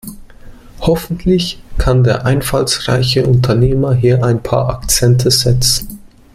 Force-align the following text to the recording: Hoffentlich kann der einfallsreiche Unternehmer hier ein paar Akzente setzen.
Hoffentlich 0.79 1.61
kann 1.77 2.03
der 2.03 2.25
einfallsreiche 2.25 3.23
Unternehmer 3.27 3.93
hier 3.93 4.23
ein 4.25 4.41
paar 4.41 4.67
Akzente 4.69 5.29
setzen. 5.29 5.99